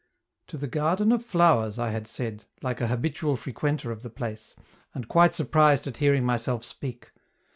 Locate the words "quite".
5.07-5.35